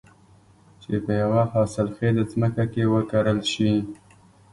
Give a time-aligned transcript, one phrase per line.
[0.81, 3.71] چې په يوه حاصل خېزه ځمکه کې وکرل شي.